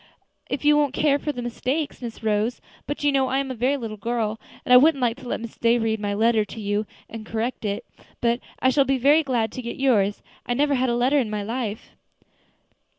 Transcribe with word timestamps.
"If 0.49 0.65
you 0.65 0.75
won't 0.75 0.95
care 0.95 1.19
for 1.19 1.31
the 1.31 1.43
mistakes, 1.43 2.01
Miss 2.01 2.23
Rose. 2.23 2.59
But 2.87 3.03
you 3.03 3.11
know 3.11 3.27
I 3.27 3.37
am 3.37 3.51
a 3.51 3.53
very 3.53 3.77
little 3.77 3.97
girl, 3.97 4.39
and 4.65 4.73
I 4.73 4.77
wouldn't 4.77 4.99
like 4.99 5.15
to 5.17 5.27
let 5.27 5.39
Miss 5.39 5.59
Day 5.59 5.77
read 5.77 5.99
my 5.99 6.15
letter 6.15 6.43
to 6.43 6.59
you, 6.59 6.87
to 7.13 7.19
correct 7.23 7.65
it. 7.65 7.85
But 8.19 8.39
I 8.59 8.71
shall 8.71 8.83
be 8.83 8.97
so 8.97 9.03
very 9.03 9.21
glad 9.21 9.51
to 9.51 9.61
get 9.61 9.77
yours. 9.79 10.23
I 10.47 10.55
never 10.55 10.73
had 10.73 10.89
a 10.89 10.95
letter 10.95 11.19
in 11.19 11.29
my 11.29 11.43
life." 11.43 11.91